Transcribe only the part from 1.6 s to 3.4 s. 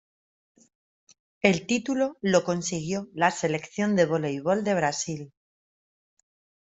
título lo consiguió la